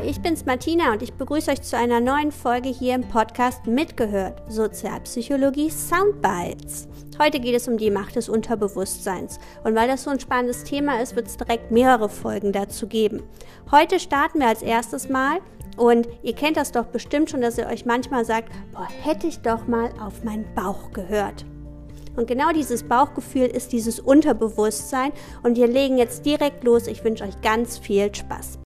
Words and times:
Hi, 0.00 0.08
ich 0.08 0.20
bin's 0.20 0.46
Martina 0.46 0.92
und 0.92 1.02
ich 1.02 1.12
begrüße 1.12 1.50
euch 1.50 1.62
zu 1.62 1.76
einer 1.76 2.00
neuen 2.00 2.32
Folge 2.32 2.68
hier 2.70 2.94
im 2.94 3.06
Podcast 3.06 3.66
Mitgehört 3.66 4.40
Sozialpsychologie 4.48 5.68
Soundbites. 5.68 6.88
Heute 7.18 7.38
geht 7.38 7.54
es 7.54 7.68
um 7.68 7.76
die 7.76 7.90
Macht 7.90 8.16
des 8.16 8.28
Unterbewusstseins 8.28 9.38
und 9.62 9.74
weil 9.74 9.88
das 9.88 10.04
so 10.04 10.10
ein 10.10 10.20
spannendes 10.20 10.64
Thema 10.64 11.02
ist, 11.02 11.16
wird 11.16 11.26
es 11.26 11.36
direkt 11.36 11.70
mehrere 11.70 12.08
Folgen 12.08 12.52
dazu 12.52 12.86
geben. 12.86 13.22
Heute 13.70 14.00
starten 14.00 14.38
wir 14.38 14.48
als 14.48 14.62
erstes 14.62 15.08
mal 15.10 15.40
und 15.76 16.08
ihr 16.22 16.34
kennt 16.34 16.56
das 16.56 16.72
doch 16.72 16.86
bestimmt 16.86 17.28
schon, 17.28 17.42
dass 17.42 17.58
ihr 17.58 17.66
euch 17.66 17.84
manchmal 17.84 18.24
sagt, 18.24 18.50
boah, 18.72 18.88
hätte 19.02 19.26
ich 19.26 19.40
doch 19.40 19.66
mal 19.66 19.90
auf 20.00 20.24
meinen 20.24 20.46
Bauch 20.54 20.92
gehört. 20.92 21.44
Und 22.16 22.26
genau 22.26 22.52
dieses 22.52 22.84
Bauchgefühl 22.84 23.46
ist 23.46 23.72
dieses 23.72 24.00
Unterbewusstsein 24.00 25.12
und 25.42 25.56
wir 25.56 25.66
legen 25.66 25.98
jetzt 25.98 26.24
direkt 26.24 26.64
los. 26.64 26.86
Ich 26.86 27.04
wünsche 27.04 27.24
euch 27.24 27.40
ganz 27.42 27.76
viel 27.76 28.14
Spaß. 28.14 28.60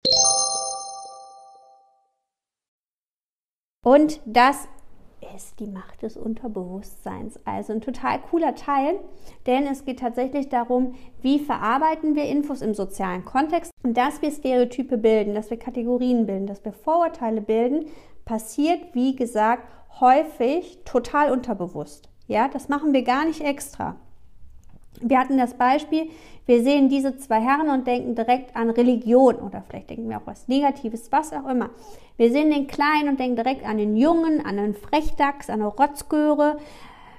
Und 3.83 4.21
das 4.25 4.67
ist 5.35 5.59
die 5.59 5.67
Macht 5.67 6.01
des 6.01 6.17
Unterbewusstseins. 6.17 7.39
Also 7.45 7.73
ein 7.73 7.81
total 7.81 8.19
cooler 8.21 8.55
Teil, 8.55 8.99
denn 9.45 9.67
es 9.67 9.85
geht 9.85 9.99
tatsächlich 9.99 10.49
darum, 10.49 10.95
wie 11.21 11.39
verarbeiten 11.39 12.15
wir 12.15 12.25
Infos 12.25 12.61
im 12.61 12.73
sozialen 12.73 13.25
Kontext 13.25 13.71
und 13.83 13.95
dass 13.95 14.21
wir 14.21 14.31
Stereotype 14.31 14.97
bilden, 14.97 15.35
dass 15.35 15.49
wir 15.49 15.57
Kategorien 15.57 16.25
bilden, 16.25 16.47
dass 16.47 16.63
wir 16.65 16.73
Vorurteile 16.73 17.41
bilden, 17.41 17.87
passiert, 18.25 18.93
wie 18.93 19.15
gesagt, 19.15 19.67
häufig 19.99 20.79
total 20.85 21.31
unterbewusst. 21.31 22.09
Ja, 22.27 22.47
das 22.47 22.69
machen 22.69 22.93
wir 22.93 23.03
gar 23.03 23.25
nicht 23.25 23.41
extra. 23.41 23.97
Wir 25.01 25.19
hatten 25.19 25.37
das 25.37 25.53
Beispiel, 25.55 26.09
wir 26.45 26.61
sehen 26.61 26.89
diese 26.89 27.15
zwei 27.17 27.39
Herren 27.39 27.69
und 27.69 27.87
denken 27.87 28.15
direkt 28.15 28.55
an 28.55 28.69
Religion 28.69 29.35
oder 29.35 29.63
vielleicht 29.67 29.89
denken 29.89 30.09
wir 30.09 30.17
auch 30.17 30.25
was 30.27 30.47
Negatives, 30.47 31.11
was 31.11 31.31
auch 31.31 31.47
immer. 31.47 31.69
Wir 32.17 32.31
sehen 32.31 32.51
den 32.51 32.67
Kleinen 32.67 33.09
und 33.09 33.19
denken 33.19 33.37
direkt 33.37 33.65
an 33.65 33.77
den 33.77 33.95
Jungen, 33.95 34.45
an 34.45 34.59
einen 34.59 34.73
Frechdachs, 34.73 35.49
an 35.49 35.61
eine 35.61 35.69
Rotzgöre, 35.69 36.57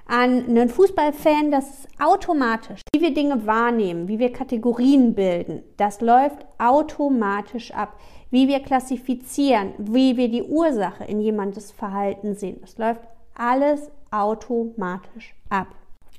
an 0.07 0.45
einen 0.47 0.69
Fußballfan. 0.69 1.51
Das 1.51 1.71
ist 1.71 1.89
automatisch. 1.99 2.83
Wie 2.95 3.01
wir 3.01 3.15
Dinge 3.15 3.47
wahrnehmen, 3.47 4.09
wie 4.09 4.19
wir 4.19 4.33
Kategorien 4.33 5.15
bilden, 5.15 5.63
das 5.77 6.01
läuft 6.01 6.45
automatisch 6.59 7.73
ab. 7.73 7.97
Wie 8.31 8.49
wir 8.49 8.61
klassifizieren, 8.61 9.73
wie 9.79 10.17
wir 10.17 10.29
die 10.29 10.43
Ursache 10.43 11.05
in 11.05 11.21
jemandes 11.21 11.71
Verhalten 11.71 12.35
sehen, 12.35 12.59
das 12.61 12.77
läuft 12.79 13.03
alles 13.35 13.91
automatisch 14.11 15.35
ab. 15.51 15.69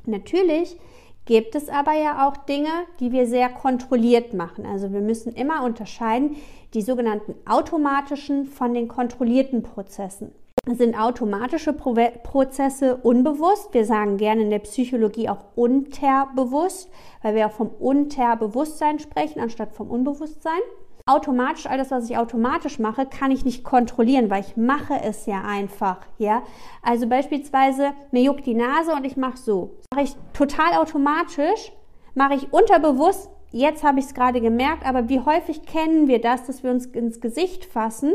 Natürlich 0.06 0.78
gibt 1.26 1.56
es 1.56 1.70
aber 1.70 1.94
ja 1.94 2.28
auch 2.28 2.38
Dinge, 2.38 2.70
die 3.00 3.12
wir 3.12 3.28
sehr 3.28 3.50
kontrolliert 3.50 4.34
machen. 4.34 4.66
Also 4.66 4.94
wir 4.94 5.02
müssen 5.02 5.34
immer 5.34 5.64
unterscheiden 5.64 6.38
die 6.74 6.82
sogenannten 6.82 7.36
automatischen 7.46 8.46
von 8.46 8.74
den 8.74 8.88
kontrollierten 8.88 9.64
Prozessen. 9.64 10.32
Sind 10.68 11.00
automatische 11.00 11.74
Pro 11.74 11.94
Prozesse 12.24 12.98
unbewusst? 12.98 13.74
Wir 13.74 13.86
sagen 13.86 14.18
gerne 14.18 14.42
in 14.42 14.50
der 14.50 14.60
Psychologie 14.60 15.30
auch 15.30 15.46
unterbewusst, 15.56 16.90
weil 17.22 17.36
wir 17.36 17.48
auch 17.48 17.52
vom 17.52 17.70
Unterbewusstsein 17.70 18.98
sprechen, 18.98 19.40
anstatt 19.40 19.74
vom 19.74 19.92
Unbewusstsein 19.92 20.60
automatisch, 21.08 21.68
alles, 21.68 21.92
was 21.92 22.10
ich 22.10 22.18
automatisch 22.18 22.80
mache, 22.80 23.06
kann 23.06 23.30
ich 23.30 23.46
nicht 23.46 23.64
kontrollieren, 23.64 24.32
weil 24.32 24.42
ich 24.42 24.58
mache 24.58 24.96
es 25.04 25.28
ja 25.28 25.42
einfach, 25.42 26.00
ja. 26.18 26.42
Also 26.82 27.08
beispielsweise, 27.08 27.92
mir 28.12 28.24
juckt 28.24 28.48
die 28.48 28.56
Nase 28.56 28.92
und 28.94 29.06
ich 29.06 29.16
mache 29.16 29.38
so. 29.38 29.76
Mache 29.94 30.06
ich 30.06 30.16
total 30.34 30.74
automatisch, 30.74 31.72
mache 32.16 32.34
ich 32.34 32.52
unterbewusst, 32.52 33.30
jetzt 33.52 33.84
habe 33.84 34.00
ich 34.00 34.06
es 34.06 34.14
gerade 34.16 34.42
gemerkt, 34.42 34.84
aber 34.84 35.08
wie 35.08 35.20
häufig 35.20 35.64
kennen 35.64 36.08
wir 36.08 36.20
das, 36.20 36.46
dass 36.46 36.64
wir 36.64 36.72
uns 36.72 36.88
ins 36.88 37.22
Gesicht 37.22 37.66
fassen 37.66 38.14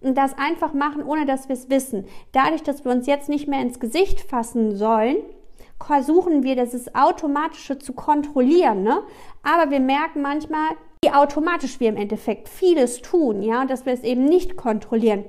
und 0.00 0.16
das 0.16 0.32
einfach 0.38 0.72
machen, 0.72 1.02
ohne 1.02 1.26
dass 1.26 1.50
wir 1.50 1.54
es 1.54 1.68
wissen. 1.68 2.06
Dadurch, 2.32 2.62
dass 2.62 2.86
wir 2.86 2.92
uns 2.92 3.06
jetzt 3.06 3.28
nicht 3.28 3.48
mehr 3.48 3.60
ins 3.60 3.80
Gesicht 3.80 4.18
fassen 4.18 4.74
sollen, 4.76 5.16
versuchen 5.84 6.42
wir, 6.42 6.56
das 6.56 6.94
Automatische 6.94 7.78
zu 7.78 7.92
kontrollieren, 7.92 8.82
ne? 8.82 9.02
Aber 9.42 9.70
wir 9.70 9.80
merken 9.80 10.22
manchmal, 10.22 10.70
wie 11.02 11.12
automatisch 11.12 11.80
wir 11.80 11.88
im 11.88 11.96
Endeffekt 11.96 12.46
vieles 12.46 13.00
tun, 13.00 13.42
ja, 13.42 13.62
und 13.62 13.70
dass 13.70 13.86
wir 13.86 13.94
es 13.94 14.02
eben 14.02 14.26
nicht 14.26 14.58
kontrollieren. 14.58 15.24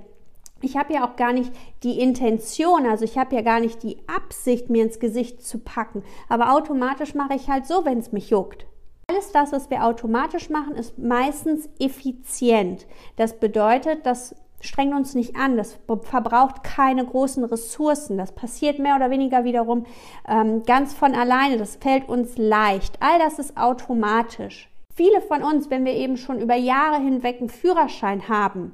Ich 0.60 0.76
habe 0.76 0.94
ja 0.94 1.08
auch 1.08 1.16
gar 1.16 1.32
nicht 1.32 1.54
die 1.84 2.00
Intention, 2.02 2.86
also 2.86 3.06
ich 3.06 3.18
habe 3.18 3.34
ja 3.36 3.42
gar 3.42 3.62
nicht 3.62 3.82
die 3.82 3.98
Absicht, 4.06 4.70
mir 4.70 4.84
ins 4.84 5.00
Gesicht 5.00 5.42
zu 5.42 5.60
packen, 5.60 6.04
aber 6.28 6.52
automatisch 6.52 7.16
mache 7.16 7.36
ich 7.36 7.48
halt 7.48 7.66
so, 7.66 7.86
wenn 7.86 8.00
es 8.00 8.12
mich 8.12 8.30
juckt. 8.30 8.66
Alles 9.08 9.32
das, 9.32 9.54
was 9.54 9.70
wir 9.70 9.86
automatisch 9.86 10.50
machen, 10.50 10.76
ist 10.76 11.00
meistens 11.00 11.70
effizient. 11.80 12.86
Das 13.16 13.40
bedeutet, 13.40 14.06
das 14.06 14.36
strengt 14.60 14.94
uns 14.94 15.16
nicht 15.16 15.38
an, 15.38 15.56
das 15.56 15.80
verbraucht 16.02 16.64
keine 16.64 17.06
großen 17.06 17.46
Ressourcen, 17.46 18.18
das 18.18 18.34
passiert 18.34 18.78
mehr 18.78 18.98
oder 18.98 19.10
weniger 19.10 19.46
wiederum 19.46 19.86
ähm, 20.28 20.64
ganz 20.64 20.94
von 20.94 21.16
alleine, 21.16 21.58
das 21.58 21.78
fällt 21.78 22.10
uns 22.10 22.38
leicht. 22.38 22.98
All 23.00 23.20
das 23.20 23.40
ist 23.40 23.56
automatisch. 23.56 24.71
Viele 24.96 25.22
von 25.22 25.44
uns, 25.44 25.70
wenn 25.70 25.86
wir 25.86 25.94
eben 25.94 26.18
schon 26.18 26.40
über 26.40 26.56
Jahre 26.56 27.02
hinweg 27.02 27.38
einen 27.40 27.50
Führerschein 27.50 28.28
haben, 28.28 28.74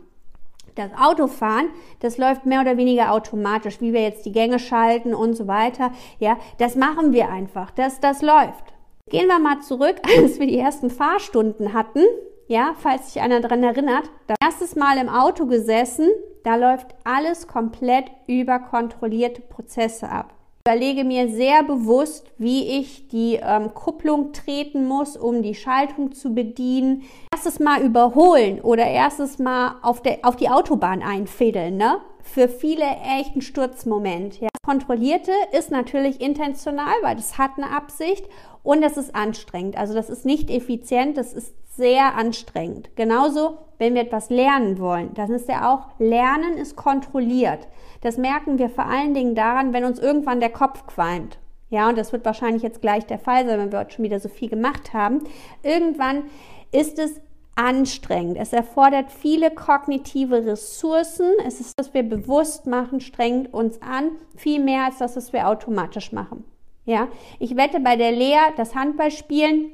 das 0.75 0.91
Autofahren, 0.99 1.69
das 1.99 2.17
läuft 2.17 2.45
mehr 2.45 2.61
oder 2.61 2.77
weniger 2.77 3.11
automatisch, 3.11 3.81
wie 3.81 3.93
wir 3.93 4.01
jetzt 4.01 4.25
die 4.25 4.31
Gänge 4.31 4.59
schalten 4.59 5.13
und 5.13 5.33
so 5.33 5.47
weiter. 5.47 5.91
Ja, 6.19 6.37
das 6.59 6.75
machen 6.75 7.13
wir 7.13 7.29
einfach. 7.29 7.71
Das, 7.71 7.99
das 7.99 8.21
läuft. 8.21 8.73
Gehen 9.09 9.27
wir 9.27 9.39
mal 9.39 9.59
zurück, 9.61 9.97
als 10.17 10.39
wir 10.39 10.47
die 10.47 10.57
ersten 10.57 10.89
Fahrstunden 10.89 11.73
hatten. 11.73 12.03
Ja, 12.47 12.75
falls 12.77 13.13
sich 13.13 13.21
einer 13.21 13.41
daran 13.41 13.63
erinnert. 13.63 14.09
Das 14.27 14.37
erste 14.41 14.79
Mal 14.79 14.97
im 14.97 15.09
Auto 15.09 15.47
gesessen, 15.47 16.09
da 16.43 16.55
läuft 16.55 16.95
alles 17.03 17.47
komplett 17.47 18.05
über 18.27 18.59
kontrollierte 18.59 19.41
Prozesse 19.41 20.09
ab 20.09 20.36
überlege 20.67 21.05
mir 21.05 21.29
sehr 21.29 21.63
bewusst, 21.63 22.29
wie 22.37 22.79
ich 22.79 23.07
die 23.07 23.39
ähm, 23.41 23.73
Kupplung 23.73 24.33
treten 24.33 24.85
muss, 24.85 25.15
um 25.15 25.41
die 25.41 25.55
Schaltung 25.55 26.11
zu 26.11 26.35
bedienen. 26.35 27.03
Erstes 27.33 27.61
Mal 27.61 27.83
überholen 27.83 28.59
oder 28.59 28.85
erstes 28.85 29.39
Mal 29.39 29.75
auf, 29.81 30.01
der, 30.01 30.19
auf 30.23 30.35
die 30.35 30.49
Autobahn 30.49 31.01
einfädeln, 31.01 31.77
ne? 31.77 32.01
Für 32.33 32.49
viele 32.49 32.85
echt 33.17 33.35
ein 33.35 33.41
Sturzmoment. 33.41 34.39
Ja. 34.39 34.49
Kontrollierte 34.65 35.31
ist 35.57 35.71
natürlich 35.71 36.19
intentional, 36.19 36.93
weil 37.01 37.15
das 37.15 37.37
hat 37.37 37.51
eine 37.55 37.71
Absicht 37.71 38.25
und 38.63 38.81
das 38.81 38.97
ist 38.97 39.15
anstrengend. 39.15 39.77
Also 39.77 39.93
das 39.93 40.09
ist 40.09 40.25
nicht 40.25 40.49
effizient, 40.49 41.17
das 41.17 41.33
ist 41.33 41.55
sehr 41.77 42.15
anstrengend. 42.15 42.89
Genauso, 42.95 43.59
wenn 43.77 43.93
wir 43.93 44.01
etwas 44.01 44.29
lernen 44.29 44.77
wollen, 44.79 45.13
dann 45.13 45.31
ist 45.31 45.47
ja 45.47 45.73
auch, 45.73 45.87
Lernen 45.99 46.57
ist 46.57 46.75
kontrolliert. 46.75 47.67
Das 48.01 48.17
merken 48.17 48.59
wir 48.59 48.69
vor 48.69 48.85
allen 48.85 49.13
Dingen 49.13 49.35
daran, 49.35 49.71
wenn 49.71 49.85
uns 49.85 49.99
irgendwann 49.99 50.41
der 50.41 50.49
Kopf 50.49 50.85
qualmt. 50.85 51.39
Ja, 51.69 51.87
und 51.87 51.97
das 51.97 52.11
wird 52.11 52.25
wahrscheinlich 52.25 52.63
jetzt 52.63 52.81
gleich 52.81 53.05
der 53.05 53.19
Fall 53.19 53.45
sein, 53.45 53.59
wenn 53.59 53.71
wir 53.71 53.79
heute 53.79 53.91
schon 53.91 54.05
wieder 54.05 54.19
so 54.19 54.29
viel 54.29 54.49
gemacht 54.49 54.93
haben. 54.93 55.21
Irgendwann 55.63 56.23
ist 56.71 56.99
es 56.99 57.21
anstrengend. 57.57 58.37
Es 58.37 58.53
erfordert 58.53 59.11
viele 59.11 59.51
kognitive 59.51 60.45
Ressourcen. 60.45 61.31
Es 61.45 61.59
ist, 61.59 61.73
was 61.77 61.93
wir 61.93 62.03
bewusst 62.03 62.67
machen, 62.67 63.01
strengt 63.01 63.53
uns 63.53 63.81
an, 63.81 64.11
viel 64.35 64.63
mehr 64.63 64.85
als 64.85 64.99
das, 64.99 65.15
was 65.15 65.33
wir 65.33 65.47
automatisch 65.47 66.11
machen. 66.11 66.45
Ja, 66.85 67.09
ich 67.39 67.57
wette 67.57 67.81
bei 67.81 67.97
der 67.97 68.11
Lea, 68.11 68.39
das 68.55 68.75
Handballspielen 68.75 69.73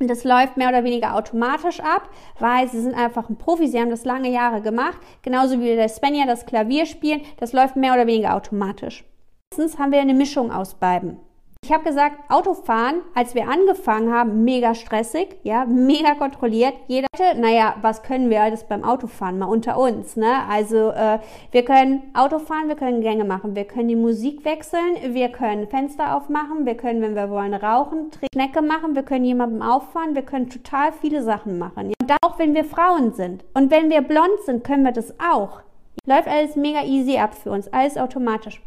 und 0.00 0.08
das 0.08 0.24
läuft 0.24 0.56
mehr 0.56 0.68
oder 0.68 0.84
weniger 0.84 1.16
automatisch 1.16 1.80
ab, 1.80 2.08
weil 2.38 2.68
sie 2.68 2.80
sind 2.80 2.94
einfach 2.94 3.28
ein 3.28 3.36
Profi, 3.36 3.68
sie 3.68 3.80
haben 3.80 3.90
das 3.90 4.04
lange 4.04 4.30
Jahre 4.30 4.60
gemacht. 4.60 4.98
Genauso 5.22 5.60
wie 5.60 5.74
der 5.74 5.88
Svenja 5.88 6.26
das 6.26 6.46
Klavier 6.46 6.86
spielen, 6.86 7.22
das 7.38 7.52
läuft 7.52 7.76
mehr 7.76 7.94
oder 7.94 8.06
weniger 8.06 8.34
automatisch. 8.34 9.04
Meistens 9.50 9.78
haben 9.78 9.92
wir 9.92 10.00
eine 10.00 10.14
Mischung 10.14 10.52
aus 10.52 10.74
beiden. 10.74 11.18
Ich 11.64 11.72
habe 11.72 11.82
gesagt, 11.82 12.30
Autofahren, 12.30 12.96
als 13.14 13.34
wir 13.34 13.48
angefangen 13.48 14.12
haben, 14.12 14.44
mega 14.44 14.74
stressig, 14.74 15.38
ja, 15.44 15.64
mega 15.64 16.14
kontrolliert. 16.14 16.74
Jeder, 16.88 17.06
naja, 17.38 17.76
was 17.80 18.02
können 18.02 18.28
wir 18.28 18.42
alles 18.42 18.64
beim 18.64 18.84
Autofahren 18.84 19.38
mal 19.38 19.46
unter 19.46 19.78
uns, 19.78 20.14
ne? 20.14 20.46
Also 20.46 20.90
äh, 20.90 21.20
wir 21.52 21.64
können 21.64 22.02
Autofahren, 22.12 22.68
wir 22.68 22.76
können 22.76 23.00
Gänge 23.00 23.24
machen, 23.24 23.56
wir 23.56 23.64
können 23.64 23.88
die 23.88 23.96
Musik 23.96 24.44
wechseln, 24.44 25.14
wir 25.14 25.30
können 25.30 25.66
Fenster 25.66 26.14
aufmachen, 26.14 26.66
wir 26.66 26.74
können, 26.76 27.00
wenn 27.00 27.14
wir 27.14 27.30
wollen, 27.30 27.54
rauchen, 27.54 28.10
Schnecke 28.34 28.60
machen, 28.60 28.94
wir 28.94 29.02
können 29.02 29.24
jemandem 29.24 29.62
auffahren, 29.62 30.14
wir 30.14 30.20
können 30.20 30.50
total 30.50 30.92
viele 30.92 31.22
Sachen 31.22 31.58
machen. 31.58 31.88
Ja? 31.88 31.94
Und 32.02 32.12
auch 32.20 32.38
wenn 32.38 32.54
wir 32.54 32.66
Frauen 32.66 33.14
sind 33.14 33.42
und 33.54 33.70
wenn 33.70 33.88
wir 33.88 34.02
blond 34.02 34.38
sind, 34.44 34.64
können 34.64 34.84
wir 34.84 34.92
das 34.92 35.14
auch. 35.18 35.62
Läuft 36.04 36.28
alles 36.28 36.56
mega 36.56 36.84
easy 36.84 37.16
ab 37.16 37.34
für 37.34 37.52
uns, 37.52 37.72
alles 37.72 37.96
automatisch. 37.96 38.60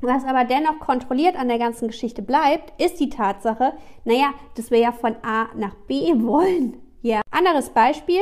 Was 0.00 0.24
aber 0.24 0.44
dennoch 0.44 0.78
kontrolliert 0.78 1.36
an 1.36 1.48
der 1.48 1.58
ganzen 1.58 1.88
Geschichte 1.88 2.22
bleibt, 2.22 2.80
ist 2.80 3.00
die 3.00 3.08
Tatsache, 3.08 3.72
naja, 4.04 4.30
dass 4.56 4.70
wir 4.70 4.78
ja 4.78 4.92
von 4.92 5.16
A 5.22 5.48
nach 5.56 5.74
B 5.86 5.94
wollen. 6.16 6.76
Ja. 7.02 7.20
Anderes 7.30 7.70
Beispiel, 7.70 8.20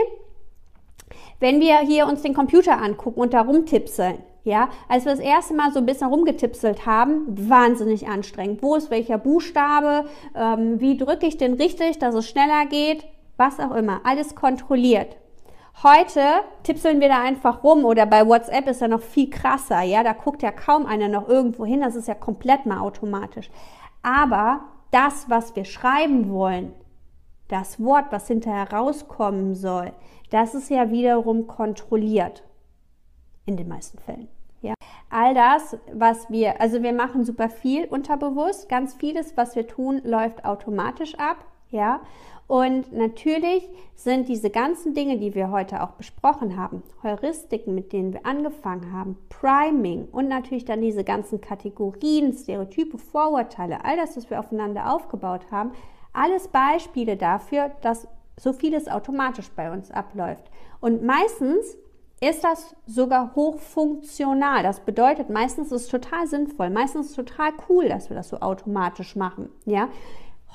wenn 1.40 1.60
wir 1.60 1.78
hier 1.80 2.06
uns 2.06 2.22
den 2.22 2.34
Computer 2.34 2.80
angucken 2.80 3.20
und 3.20 3.34
da 3.34 3.42
rumtipseln. 3.42 4.18
Ja, 4.44 4.68
als 4.88 5.04
wir 5.04 5.10
das 5.10 5.20
erste 5.20 5.54
Mal 5.54 5.72
so 5.72 5.80
ein 5.80 5.86
bisschen 5.86 6.06
rumgetipselt 6.06 6.86
haben, 6.86 7.24
wahnsinnig 7.28 8.06
anstrengend. 8.06 8.62
Wo 8.62 8.76
ist 8.76 8.92
welcher 8.92 9.18
Buchstabe? 9.18 10.08
Ähm, 10.36 10.80
wie 10.80 10.96
drücke 10.96 11.26
ich 11.26 11.36
den 11.36 11.54
richtig, 11.54 11.98
dass 11.98 12.14
es 12.14 12.28
schneller 12.28 12.66
geht? 12.66 13.06
Was 13.36 13.58
auch 13.58 13.74
immer. 13.74 14.02
Alles 14.04 14.36
kontrolliert. 14.36 15.16
Heute 15.82 16.22
tippseln 16.62 17.00
wir 17.00 17.08
da 17.08 17.22
einfach 17.22 17.62
rum 17.62 17.84
oder 17.84 18.06
bei 18.06 18.26
WhatsApp 18.26 18.66
ist 18.66 18.80
er 18.80 18.88
noch 18.88 19.02
viel 19.02 19.28
krasser, 19.28 19.82
ja, 19.82 20.02
da 20.02 20.14
guckt 20.14 20.42
ja 20.42 20.50
kaum 20.50 20.86
einer 20.86 21.08
noch 21.08 21.28
irgendwo 21.28 21.66
hin, 21.66 21.82
das 21.82 21.96
ist 21.96 22.08
ja 22.08 22.14
komplett 22.14 22.64
mal 22.64 22.78
automatisch. 22.78 23.50
Aber 24.02 24.60
das, 24.90 25.28
was 25.28 25.54
wir 25.54 25.66
schreiben 25.66 26.30
wollen, 26.30 26.72
das 27.48 27.78
Wort, 27.78 28.06
was 28.10 28.26
hinterher 28.26 28.72
rauskommen 28.72 29.54
soll, 29.54 29.92
das 30.30 30.54
ist 30.54 30.70
ja 30.70 30.90
wiederum 30.90 31.46
kontrolliert. 31.46 32.42
In 33.44 33.58
den 33.58 33.68
meisten 33.68 33.98
Fällen. 33.98 34.28
Ja. 34.62 34.72
All 35.10 35.34
das, 35.34 35.76
was 35.92 36.30
wir, 36.30 36.58
also 36.58 36.82
wir 36.82 36.94
machen 36.94 37.22
super 37.22 37.50
viel 37.50 37.84
unterbewusst, 37.84 38.70
ganz 38.70 38.94
vieles, 38.94 39.36
was 39.36 39.54
wir 39.54 39.66
tun, 39.66 40.00
läuft 40.04 40.46
automatisch 40.46 41.16
ab. 41.18 41.36
Ja. 41.70 42.00
Und 42.46 42.92
natürlich 42.92 43.68
sind 43.96 44.28
diese 44.28 44.50
ganzen 44.50 44.94
Dinge, 44.94 45.18
die 45.18 45.34
wir 45.34 45.50
heute 45.50 45.82
auch 45.82 45.92
besprochen 45.92 46.56
haben, 46.56 46.82
Heuristiken, 47.02 47.74
mit 47.74 47.92
denen 47.92 48.12
wir 48.12 48.24
angefangen 48.24 48.92
haben, 48.92 49.16
Priming 49.28 50.06
und 50.12 50.28
natürlich 50.28 50.64
dann 50.64 50.80
diese 50.80 51.02
ganzen 51.02 51.40
Kategorien, 51.40 52.32
Stereotype, 52.32 52.98
Vorurteile, 52.98 53.84
all 53.84 53.96
das, 53.96 54.16
was 54.16 54.30
wir 54.30 54.38
aufeinander 54.38 54.92
aufgebaut 54.92 55.50
haben, 55.50 55.72
alles 56.12 56.48
Beispiele 56.48 57.16
dafür, 57.16 57.72
dass 57.82 58.06
so 58.38 58.52
vieles 58.52 58.86
automatisch 58.86 59.50
bei 59.50 59.72
uns 59.72 59.90
abläuft. 59.90 60.50
Und 60.80 61.02
meistens 61.02 61.76
ist 62.20 62.44
das 62.44 62.74
sogar 62.86 63.34
hochfunktional. 63.34 64.62
Das 64.62 64.80
bedeutet, 64.80 65.30
meistens 65.30 65.72
ist 65.72 65.82
es 65.82 65.88
total 65.88 66.26
sinnvoll, 66.26 66.70
meistens 66.70 67.06
ist 67.06 67.10
es 67.10 67.16
total 67.16 67.52
cool, 67.68 67.88
dass 67.88 68.08
wir 68.08 68.16
das 68.16 68.28
so 68.28 68.38
automatisch 68.40 69.16
machen. 69.16 69.50
Ja? 69.64 69.88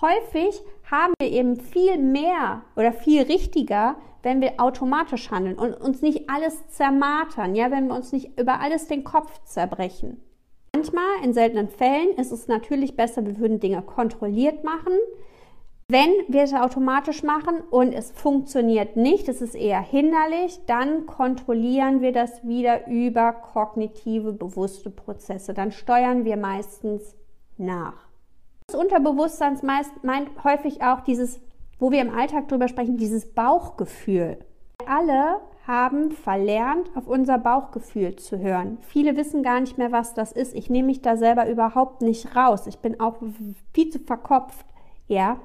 Häufig 0.02 0.60
haben 0.90 1.14
wir 1.22 1.30
eben 1.30 1.58
viel 1.58 1.98
mehr 1.98 2.64
oder 2.76 2.92
viel 2.92 3.22
richtiger, 3.22 3.96
wenn 4.24 4.42
wir 4.42 4.54
automatisch 4.58 5.30
handeln 5.30 5.58
und 5.58 5.74
uns 5.74 6.02
nicht 6.02 6.30
alles 6.30 6.68
zermatern, 6.70 7.56
ja, 7.56 7.72
wenn 7.72 7.88
wir 7.88 7.96
uns 7.96 8.12
nicht 8.12 8.40
über 8.40 8.60
alles 8.60 8.88
den 8.88 9.04
Kopf 9.04 9.32
zerbrechen. 9.46 10.22
Manchmal, 10.76 11.24
in 11.24 11.34
seltenen 11.34 11.70
Fällen, 11.70 12.16
ist 12.18 12.32
es 12.32 12.48
natürlich 12.48 12.96
besser, 12.96 13.26
wir 13.26 13.38
würden 13.38 13.60
Dinge 13.60 13.82
kontrolliert 13.84 14.64
machen, 14.64 14.94
wenn 15.88 16.12
wir 16.30 16.44
es 16.44 16.54
automatisch 16.54 17.22
machen 17.22 17.60
und 17.70 17.92
es 17.92 18.12
funktioniert 18.12 18.96
nicht, 18.96 19.28
es 19.28 19.42
ist 19.42 19.56
eher 19.56 19.82
hinderlich, 19.82 20.62
dann 20.66 21.06
kontrollieren 21.06 22.02
wir 22.02 22.14
das 22.14 22.48
wieder 22.48 22.88
über 22.88 23.34
kognitive, 23.34 24.32
bewusste 24.32 24.90
Prozesse. 24.90 25.54
Dann 25.54 25.74
steuern 25.74 26.24
wir 26.24 26.38
meistens 26.38 27.18
nach. 27.58 28.11
Das 28.72 28.80
Unterbewusstsein 28.80 29.60
meint 30.02 30.30
häufig 30.46 30.82
auch 30.82 31.02
dieses, 31.02 31.42
wo 31.78 31.92
wir 31.92 32.00
im 32.00 32.16
Alltag 32.16 32.48
drüber 32.48 32.70
sprechen, 32.70 32.96
dieses 32.96 33.34
Bauchgefühl. 33.34 34.38
Alle 34.88 35.42
haben 35.68 36.12
verlernt, 36.12 36.90
auf 36.96 37.06
unser 37.06 37.38
Bauchgefühl 37.38 38.16
zu 38.16 38.40
hören. 38.40 38.78
Viele 38.88 39.18
wissen 39.18 39.44
gar 39.44 39.60
nicht 39.60 39.78
mehr, 39.78 39.92
was 39.92 40.14
das 40.14 40.32
ist. 40.32 40.56
Ich 40.56 40.70
nehme 40.70 40.86
mich 40.86 41.02
da 41.02 41.18
selber 41.18 41.50
überhaupt 41.50 42.02
nicht 42.02 42.34
raus. 42.34 42.66
Ich 42.66 42.80
bin 42.80 42.98
auch 43.02 43.18
viel 43.74 43.90
zu 43.90 44.00
verkopft. 44.00 44.66
Ja, 45.10 45.42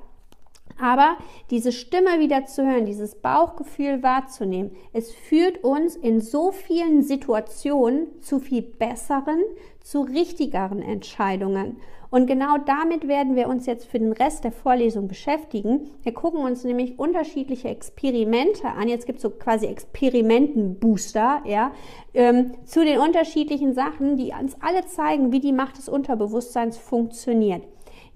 aber 0.80 1.16
diese 1.50 1.72
Stimme 1.72 2.20
wieder 2.20 2.46
zu 2.46 2.64
hören, 2.64 2.86
dieses 2.86 3.16
Bauchgefühl 3.16 4.04
wahrzunehmen, 4.04 4.70
es 4.92 5.12
führt 5.12 5.64
uns 5.64 5.96
in 5.96 6.20
so 6.20 6.52
vielen 6.52 7.02
Situationen 7.02 8.06
zu 8.20 8.38
viel 8.38 8.62
besseren, 8.62 9.42
zu 9.86 10.00
richtigeren 10.00 10.82
Entscheidungen. 10.82 11.76
Und 12.10 12.26
genau 12.26 12.56
damit 12.58 13.06
werden 13.06 13.36
wir 13.36 13.48
uns 13.48 13.66
jetzt 13.66 13.86
für 13.86 14.00
den 14.00 14.10
Rest 14.10 14.42
der 14.42 14.50
Vorlesung 14.50 15.06
beschäftigen. 15.06 15.90
Wir 16.02 16.12
gucken 16.12 16.40
uns 16.40 16.64
nämlich 16.64 16.98
unterschiedliche 16.98 17.68
Experimente 17.68 18.66
an. 18.66 18.88
Jetzt 18.88 19.06
gibt 19.06 19.18
es 19.18 19.22
so 19.22 19.30
quasi 19.30 19.66
Experimentenbooster, 19.66 21.42
ja, 21.44 21.70
ähm, 22.14 22.54
zu 22.64 22.84
den 22.84 22.98
unterschiedlichen 22.98 23.74
Sachen, 23.74 24.16
die 24.16 24.32
uns 24.32 24.56
alle 24.60 24.86
zeigen, 24.86 25.30
wie 25.30 25.40
die 25.40 25.52
Macht 25.52 25.78
des 25.78 25.88
Unterbewusstseins 25.88 26.78
funktioniert. 26.78 27.62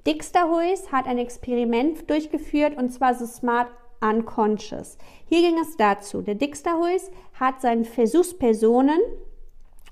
Dixterhuis 0.04 0.90
hat 0.90 1.06
ein 1.06 1.18
Experiment 1.18 2.10
durchgeführt 2.10 2.76
und 2.76 2.90
zwar 2.90 3.14
so 3.14 3.26
Smart 3.26 3.68
Unconscious. 4.00 4.98
Hier 5.26 5.42
ging 5.42 5.58
es 5.60 5.76
dazu, 5.76 6.22
der 6.22 6.34
Dixterhuis 6.34 7.12
hat 7.38 7.60
seinen 7.60 7.84
Versuchspersonen 7.84 8.98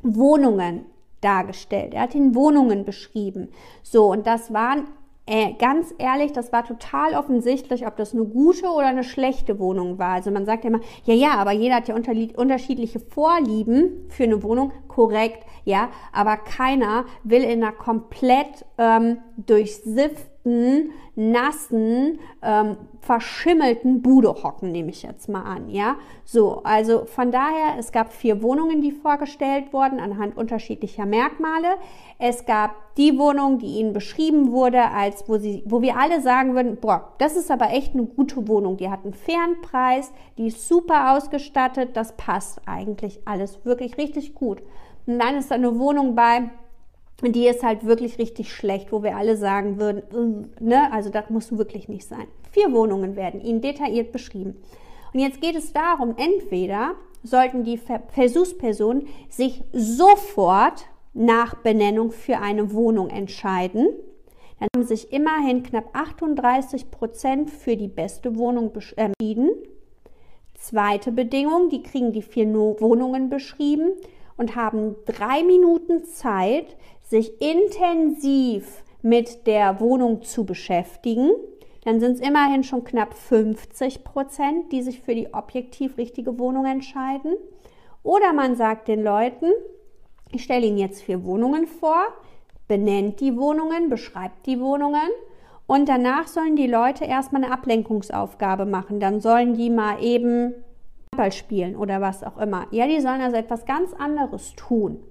Wohnungen 0.03 0.87
dargestellt. 1.21 1.95
Er 1.95 2.03
hat 2.03 2.15
ihnen 2.15 2.35
Wohnungen 2.35 2.85
beschrieben. 2.85 3.49
So, 3.83 4.11
und 4.11 4.27
das 4.27 4.53
waren 4.53 4.89
äh, 5.31 5.53
ganz 5.59 5.95
ehrlich, 5.99 6.33
das 6.33 6.53
war 6.53 6.65
total 6.65 7.13
offensichtlich, 7.13 7.87
ob 7.87 7.97
das 7.97 8.15
eine 8.15 8.25
gute 8.25 8.67
oder 8.69 8.87
eine 8.87 9.05
schlechte 9.05 9.59
Wohnung 9.59 9.99
war. 9.99 10.15
Also 10.15 10.31
man 10.31 10.47
sagt 10.47 10.65
ja 10.65 10.71
immer, 10.71 10.81
ja, 11.05 11.13
ja, 11.13 11.35
aber 11.35 11.53
jeder 11.53 11.77
hat 11.77 11.89
ja 11.89 11.95
unterschiedliche 11.95 12.99
Vorlieben 12.99 14.07
für 14.09 14.25
eine 14.25 14.43
Wohnung, 14.43 14.73
korrekt, 14.89 15.45
ja, 15.67 15.91
aber 16.13 16.39
keiner 16.39 17.05
will 17.25 17.43
in 17.43 17.63
einer 17.63 17.73
komplett 17.73 18.65
ähm, 18.79 19.19
durchsifften, 19.37 20.38
nassen, 21.15 22.21
ähm, 22.43 22.77
verschimmelten 23.01 24.03
Bude 24.03 24.29
hocken, 24.29 24.71
nehme 24.71 24.91
ich 24.91 25.03
jetzt 25.03 25.29
mal 25.29 25.43
an, 25.43 25.69
ja. 25.69 25.97
So, 26.25 26.61
also 26.63 27.07
von 27.07 27.33
daher, 27.33 27.77
es 27.79 27.91
gab 27.91 28.13
vier 28.13 28.43
Wohnungen, 28.43 28.81
die 28.81 28.93
vorgestellt 28.93 29.73
wurden 29.73 29.99
anhand 29.99 30.37
unterschiedlicher 30.37 31.07
Merkmale. 31.07 31.77
Es 32.19 32.47
gab 32.47 32.77
die 32.97 33.19
Wohnung, 33.19 33.59
die 33.59 33.79
ihnen 33.79 33.93
beschrieben 33.93 34.53
wurde, 34.53 34.91
als 34.91 35.29
wo 35.29 35.39
sie, 35.39 35.63
wo 35.67 35.83
wir 35.83 35.97
alle 35.97 36.21
sagen 36.21 36.55
würden, 36.55 36.77
boah, 36.81 37.13
das 37.19 37.37
ist 37.37 37.51
aber 37.51 37.71
echt 37.71 37.95
eine 37.95 38.05
gute 38.05 38.47
Wohnung. 38.47 38.77
Die 38.77 38.91
hat 38.91 39.05
einen 39.05 39.15
fairen 39.15 39.61
Preis, 39.61 40.13
die 40.37 40.47
ist 40.47 40.69
super 40.69 41.17
ausgestattet, 41.17 41.91
das 41.97 42.17
passt 42.17 42.61
eigentlich 42.67 43.21
alles 43.25 43.65
wirklich 43.65 43.99
richtig 43.99 44.35
gut. 44.35 44.63
Und 45.07 45.19
dann 45.19 45.37
ist 45.37 45.51
da 45.51 45.57
eine 45.57 45.79
Wohnung 45.79 46.15
bei, 46.15 46.51
die 47.23 47.49
ist 47.49 47.65
halt 47.65 47.85
wirklich 47.85 48.19
richtig 48.19 48.53
schlecht, 48.53 48.93
wo 48.93 49.03
wir 49.03 49.17
alle 49.17 49.37
sagen 49.37 49.79
würden, 49.79 50.53
ne, 50.61 50.93
also 50.93 51.11
das 51.11 51.31
muss 51.31 51.57
wirklich 51.57 51.89
nicht 51.89 52.07
sein. 52.07 52.29
Vier 52.53 52.73
Wohnungen 52.73 53.17
werden 53.17 53.41
Ihnen 53.41 53.61
detailliert 53.61 54.13
beschrieben. 54.13 54.57
Und 55.13 55.21
jetzt 55.21 55.41
geht 55.41 55.57
es 55.57 55.73
darum, 55.73 56.15
entweder 56.17 56.95
sollten 57.23 57.65
die 57.65 57.81
Versuchspersonen 58.13 59.09
sich 59.29 59.65
sofort 59.73 60.87
nach 61.13 61.55
Benennung 61.57 62.13
für 62.13 62.39
eine 62.39 62.73
Wohnung 62.73 63.11
entscheiden. 63.11 63.89
Dann 64.61 64.69
haben 64.75 64.87
sich 64.87 65.13
immerhin 65.13 65.63
knapp 65.63 65.91
38 65.93 66.91
Prozent 66.91 67.51
für 67.51 67.77
die 67.77 67.89
beste 67.89 68.37
Wohnung 68.37 68.73
äh, 68.97 69.11
entschieden. 69.11 69.51
Zweite 70.55 71.13
Bedingung, 71.13 71.69
die 71.71 71.83
kriegen 71.83 72.13
die 72.13 72.23
vier 72.23 72.53
Wohnungen 72.53 73.31
beschrieben 73.31 73.93
und 74.37 74.57
haben 74.57 74.97
drei 75.07 75.43
Minuten 75.43 76.05
Zeit, 76.05 76.77
sich 77.09 77.41
intensiv 77.41 78.85
mit 79.01 79.47
der 79.47 79.81
Wohnung 79.81 80.23
zu 80.23 80.45
beschäftigen, 80.45 81.31
dann 81.85 82.01
sind 82.01 82.17
es 82.17 82.21
immerhin 82.21 82.65
schon 82.65 82.85
knapp 82.85 83.15
50 83.15 84.05
Prozent, 84.05 84.73
die 84.73 84.83
sich 84.83 85.01
für 85.01 85.15
die 85.15 85.33
objektiv 85.33 85.97
richtige 85.97 86.39
Wohnung 86.39 86.67
entscheiden. 86.67 87.37
Oder 88.03 88.33
man 88.35 88.57
sagt 88.57 88.89
den 88.89 89.03
Leuten, 89.03 89.47
ich 90.31 90.43
stelle 90.43 90.67
Ihnen 90.67 90.77
jetzt 90.77 91.03
vier 91.03 91.25
Wohnungen 91.25 91.67
vor, 91.67 92.03
benennt 92.67 93.21
die 93.21 93.37
Wohnungen, 93.39 93.89
beschreibt 93.89 94.47
die 94.47 94.61
Wohnungen 94.61 95.09
und 95.67 95.89
danach 95.89 96.27
sollen 96.27 96.57
die 96.57 96.67
Leute 96.67 97.07
erstmal 97.07 97.43
eine 97.43 97.53
Ablenkungsaufgabe 97.53 98.67
machen. 98.67 99.01
Dann 99.01 99.23
sollen 99.23 99.55
die 99.55 99.71
mal 99.71 100.03
eben 100.03 100.53
Ball 101.17 101.33
spielen 101.33 101.75
oder 101.75 102.03
was 102.03 102.23
auch 102.23 102.37
immer. 102.37 102.67
Ja, 102.71 102.87
die 102.87 103.01
sollen 103.01 103.23
also 103.23 103.37
etwas 103.37 103.65
ganz 103.65 103.95
anderes 103.95 104.55
tun 104.57 105.03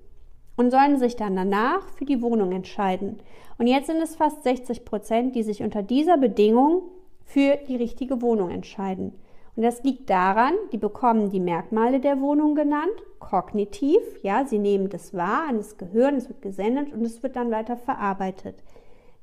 und 0.58 0.72
sollen 0.72 0.98
sich 0.98 1.16
dann 1.16 1.36
danach 1.36 1.88
für 1.92 2.06
die 2.06 2.22
Wohnung 2.22 2.52
entscheiden. 2.52 3.20
Und 3.58 3.68
jetzt 3.68 3.88
sind 3.88 4.02
es 4.02 4.16
fast 4.16 4.44
60 4.44 4.84
Prozent, 4.84 5.36
die 5.36 5.44
sich 5.44 5.64
unter 5.64 5.82
dieser 5.82 6.18
Bedingung 6.18 6.82
für 7.24 7.58
die 7.68 7.76
richtige 7.78 8.22
Wohnung 8.22 8.50
entscheiden. 8.50 9.14
Und 9.56 9.64
das 9.64 9.84
liegt 9.84 10.10
daran, 10.10 10.54
die 10.72 10.78
bekommen 10.78 11.30
die 11.30 11.40
Merkmale 11.40 12.00
der 12.00 12.22
Wohnung 12.22 12.54
genannt, 12.54 12.92
kognitiv, 13.20 14.00
ja, 14.22 14.46
sie 14.46 14.60
nehmen 14.60 14.90
das 14.90 15.16
wahr 15.16 15.48
an 15.50 15.58
das 15.58 15.78
Gehirn, 15.78 16.16
es 16.16 16.30
wird 16.30 16.42
gesendet 16.44 16.94
und 16.94 17.02
es 17.02 17.24
wird 17.24 17.36
dann 17.36 17.50
weiter 17.50 17.76
verarbeitet. 17.76 18.56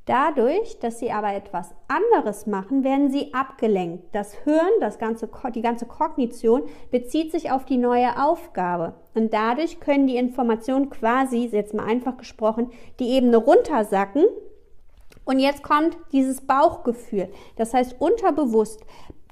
Dadurch, 0.07 0.79
dass 0.81 0.99
sie 0.99 1.11
aber 1.11 1.33
etwas 1.33 1.75
anderes 1.89 2.47
machen, 2.47 2.85
werden 2.85 3.11
sie 3.11 3.33
abgelenkt. 3.33 4.15
Das 4.15 4.35
Hirn, 4.35 4.69
das 4.81 4.99
ganze, 4.99 5.31
die 5.55 5.63
ganze 5.63 5.87
Kognition 5.87 6.63
bezieht 6.91 7.33
sich 7.33 7.51
auf 7.51 7.65
die 7.65 7.79
neue 7.79 8.23
Aufgabe. 8.23 8.95
Und 9.15 9.33
dadurch 9.33 9.81
können 9.81 10.07
die 10.07 10.17
Informationen 10.17 10.91
quasi, 10.91 11.47
jetzt 11.47 11.73
mal 11.73 11.87
einfach 11.87 12.19
gesprochen, 12.19 12.71
die 13.01 13.13
Ebene 13.13 13.39
runtersacken. 13.39 14.27
Und 15.25 15.39
jetzt 15.39 15.63
kommt 15.63 15.97
dieses 16.13 16.43
Bauchgefühl. 16.43 17.31
Das 17.57 17.73
heißt, 17.73 17.97
unterbewusst, 17.99 18.83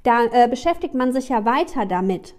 da 0.05 0.25
äh, 0.33 0.49
beschäftigt 0.49 0.95
man 0.95 1.13
sich 1.13 1.29
ja 1.29 1.45
weiter 1.45 1.85
damit. 1.85 2.35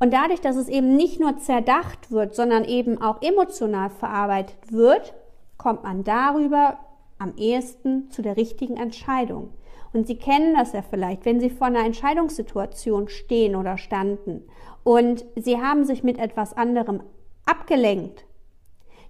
Und 0.00 0.12
dadurch, 0.12 0.40
dass 0.40 0.56
es 0.56 0.68
eben 0.68 0.96
nicht 0.96 1.20
nur 1.20 1.38
zerdacht 1.38 2.10
wird, 2.10 2.34
sondern 2.34 2.64
eben 2.64 3.00
auch 3.00 3.22
emotional 3.22 3.90
verarbeitet 3.90 4.72
wird, 4.72 5.14
kommt 5.56 5.84
man 5.84 6.02
darüber 6.02 6.78
am 7.18 7.34
ehesten 7.36 8.10
zu 8.10 8.22
der 8.22 8.36
richtigen 8.36 8.76
Entscheidung. 8.76 9.50
Und 9.92 10.06
Sie 10.06 10.16
kennen 10.16 10.54
das 10.54 10.72
ja 10.72 10.82
vielleicht, 10.82 11.24
wenn 11.24 11.40
Sie 11.40 11.50
vor 11.50 11.66
einer 11.66 11.84
Entscheidungssituation 11.84 13.08
stehen 13.08 13.56
oder 13.56 13.78
standen 13.78 14.44
und 14.84 15.24
Sie 15.36 15.60
haben 15.60 15.84
sich 15.84 16.02
mit 16.02 16.18
etwas 16.18 16.54
anderem 16.54 17.02
abgelenkt, 17.46 18.26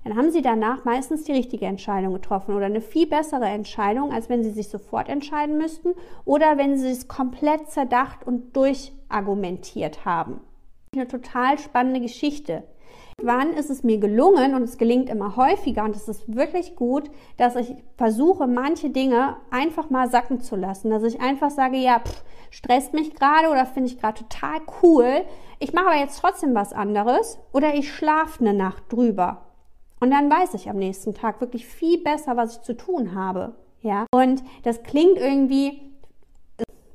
dann 0.04 0.16
haben 0.16 0.30
Sie 0.30 0.42
danach 0.42 0.84
meistens 0.84 1.24
die 1.24 1.32
richtige 1.32 1.66
Entscheidung 1.66 2.14
getroffen 2.14 2.54
oder 2.54 2.66
eine 2.66 2.80
viel 2.80 3.06
bessere 3.06 3.46
Entscheidung, 3.46 4.12
als 4.12 4.28
wenn 4.28 4.42
Sie 4.42 4.52
sich 4.52 4.68
sofort 4.68 5.08
entscheiden 5.08 5.58
müssten 5.58 5.94
oder 6.24 6.56
wenn 6.56 6.78
Sie 6.78 6.88
es 6.88 7.08
komplett 7.08 7.70
zerdacht 7.70 8.26
und 8.26 8.56
durchargumentiert 8.56 10.04
haben. 10.04 10.40
Eine 10.94 11.08
total 11.08 11.58
spannende 11.58 12.00
Geschichte. 12.00 12.62
Wann 13.20 13.52
ist 13.52 13.68
es 13.68 13.82
mir 13.82 13.98
gelungen 13.98 14.54
und 14.54 14.62
es 14.62 14.78
gelingt 14.78 15.10
immer 15.10 15.34
häufiger 15.34 15.82
und 15.82 15.96
es 15.96 16.06
ist 16.06 16.32
wirklich 16.32 16.76
gut, 16.76 17.10
dass 17.36 17.56
ich 17.56 17.74
versuche, 17.96 18.46
manche 18.46 18.90
Dinge 18.90 19.36
einfach 19.50 19.90
mal 19.90 20.08
sacken 20.08 20.40
zu 20.40 20.54
lassen. 20.54 20.90
Dass 20.90 21.02
ich 21.02 21.20
einfach 21.20 21.50
sage, 21.50 21.78
ja, 21.78 21.98
pff, 21.98 22.22
stresst 22.50 22.94
mich 22.94 23.14
gerade 23.14 23.48
oder 23.48 23.66
finde 23.66 23.90
ich 23.90 23.98
gerade 23.98 24.22
total 24.22 24.60
cool. 24.82 25.24
Ich 25.58 25.72
mache 25.72 25.86
aber 25.86 25.98
jetzt 25.98 26.20
trotzdem 26.20 26.54
was 26.54 26.72
anderes 26.72 27.40
oder 27.52 27.74
ich 27.74 27.92
schlafe 27.92 28.40
eine 28.40 28.54
Nacht 28.54 28.84
drüber. 28.92 29.46
Und 29.98 30.12
dann 30.12 30.30
weiß 30.30 30.54
ich 30.54 30.70
am 30.70 30.76
nächsten 30.76 31.12
Tag 31.12 31.40
wirklich 31.40 31.66
viel 31.66 32.00
besser, 32.00 32.36
was 32.36 32.58
ich 32.58 32.62
zu 32.62 32.76
tun 32.76 33.16
habe. 33.16 33.56
Ja. 33.80 34.06
Und 34.12 34.44
das 34.62 34.84
klingt 34.84 35.18
irgendwie 35.18 35.80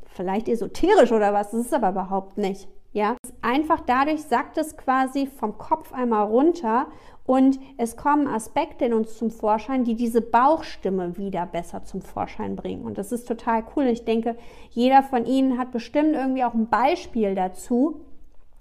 vielleicht 0.06 0.48
esoterisch 0.48 1.12
oder 1.12 1.34
was, 1.34 1.51
das 1.51 1.65
ist 1.65 1.74
aber 1.74 1.89
überhaupt 1.89 2.38
nicht. 2.38 2.70
Ja, 2.93 3.17
einfach 3.41 3.81
dadurch 3.81 4.21
sackt 4.21 4.57
es 4.59 4.77
quasi 4.77 5.25
vom 5.25 5.57
Kopf 5.57 5.91
einmal 5.93 6.27
runter 6.27 6.85
und 7.25 7.59
es 7.77 7.97
kommen 7.97 8.27
Aspekte 8.27 8.85
in 8.85 8.93
uns 8.93 9.17
zum 9.17 9.31
Vorschein, 9.31 9.83
die 9.83 9.95
diese 9.95 10.21
Bauchstimme 10.21 11.17
wieder 11.17 11.47
besser 11.47 11.83
zum 11.83 12.01
Vorschein 12.01 12.55
bringen. 12.55 12.85
Und 12.85 13.00
das 13.00 13.12
ist 13.12 13.27
total 13.27 13.63
cool. 13.75 13.85
Ich 13.85 14.05
denke, 14.05 14.38
jeder 14.69 15.01
von 15.01 15.25
Ihnen 15.25 15.57
hat 15.57 15.71
bestimmt 15.71 16.13
irgendwie 16.13 16.43
auch 16.43 16.53
ein 16.53 16.69
Beispiel 16.69 17.33
dazu, 17.33 18.01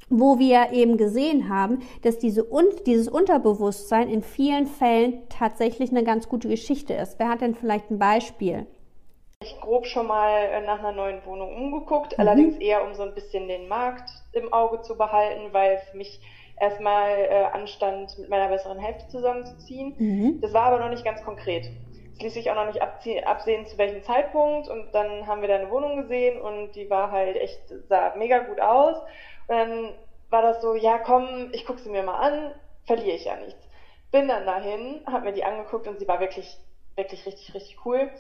wo 0.09 0.39
wir 0.39 0.73
eben 0.73 0.97
gesehen 0.97 1.51
haben, 1.51 1.81
dass 2.01 2.19
diese, 2.19 2.47
dieses 2.87 3.09
Unterbewusstsein 3.09 4.09
in 4.09 4.23
vielen 4.23 4.67
Fällen 4.67 5.23
tatsächlich 5.29 5.91
eine 5.91 6.05
ganz 6.05 6.29
gute 6.29 6.49
Geschichte 6.49 6.95
ist. 6.95 7.19
Wer 7.19 7.29
hat 7.29 7.43
denn 7.43 7.55
vielleicht 7.55 7.91
ein 7.91 7.99
Beispiel? 7.99 8.67
Ich 9.43 9.61
grob 9.61 9.87
schon 9.87 10.07
mal 10.07 10.31
äh, 10.31 10.61
nach 10.61 10.79
einer 10.79 10.93
neuen 10.93 11.25
Wohnung 11.27 11.55
umgeguckt, 11.55 12.17
mhm. 12.17 12.21
allerdings 12.21 12.57
eher 12.59 12.85
um 12.85 12.95
so 12.95 13.03
ein 13.03 13.15
bisschen 13.15 13.49
den 13.49 13.69
Markt 13.69 14.11
im 14.33 14.53
Auge 14.53 14.83
zu 14.83 14.97
behalten, 14.97 15.53
weil 15.53 15.79
für 15.91 15.97
mich 15.97 16.21
erstmal 16.61 17.11
äh, 17.11 17.45
anstand, 17.53 18.17
mit 18.19 18.29
meiner 18.29 18.49
besseren 18.49 18.79
Hälfte 18.79 19.09
zusammenzuziehen. 19.09 19.95
Mhm. 19.99 20.41
Das 20.41 20.53
war 20.53 20.65
aber 20.65 20.79
noch 20.79 20.91
nicht 20.91 21.05
ganz 21.05 21.23
konkret. 21.25 21.69
Es 22.15 22.21
ließ 22.21 22.35
sich 22.35 22.51
auch 22.51 22.55
noch 22.55 22.67
nicht 22.67 22.83
absehen, 22.83 23.67
zu 23.67 23.79
welchem 23.79 24.03
Zeitpunkt. 24.03 24.69
Und 24.69 24.93
dann 24.93 25.27
haben 25.27 25.41
wir 25.41 25.49
da 25.49 25.57
eine 25.57 25.71
Wohnung 25.71 25.97
gesehen 25.97 26.41
und 26.41 26.73
die 26.77 26.89
war 26.89 27.11
halt 27.11 27.37
echt, 27.37 27.61
sah 27.89 28.15
mega 28.17 28.39
gut 28.41 28.61
aus. 28.61 28.97
Und 29.49 29.57
dann 29.57 29.89
war 30.31 30.43
das 30.43 30.63
so, 30.63 30.75
ja 30.75 30.99
komm, 30.99 31.51
ich 31.53 31.67
gucke 31.67 31.81
sie 31.81 31.91
mir 31.91 32.03
mal 32.03 32.19
an, 32.19 32.53
verliere 32.85 33.17
ich 33.17 33.25
ja 33.25 33.37
nichts. 33.37 33.61
Bin 34.13 34.29
dann 34.29 34.47
dahin, 34.47 35.01
habe 35.07 35.25
mir 35.25 35.33
die 35.33 35.45
angeguckt 35.45 35.89
und 35.89 35.99
sie 35.99 36.07
war 36.07 36.21
wirklich, 36.21 36.59
wirklich 36.97 37.27
richtig, 37.27 37.55
richtig 37.55 37.79
cool. 37.85 38.11